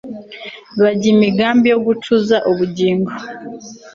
bajya 0.81 1.07
imigambi 1.15 1.65
yo 1.71 1.77
kuncuza 1.83 2.35
ubugingo 2.51 3.11